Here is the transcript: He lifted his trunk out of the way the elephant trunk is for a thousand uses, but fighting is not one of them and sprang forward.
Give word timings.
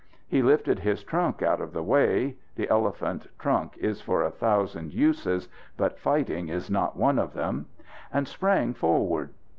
He 0.27 0.41
lifted 0.41 0.79
his 0.79 1.03
trunk 1.03 1.43
out 1.43 1.61
of 1.61 1.73
the 1.73 1.83
way 1.83 2.35
the 2.55 2.67
elephant 2.69 3.27
trunk 3.37 3.77
is 3.77 4.01
for 4.01 4.23
a 4.23 4.31
thousand 4.31 4.95
uses, 4.95 5.47
but 5.77 5.99
fighting 5.99 6.47
is 6.49 6.71
not 6.71 6.97
one 6.97 7.19
of 7.19 7.33
them 7.33 7.67
and 8.11 8.27
sprang 8.27 8.73
forward. 8.73 9.31